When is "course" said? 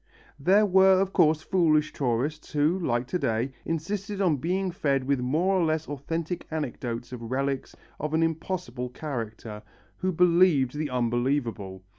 1.13-1.43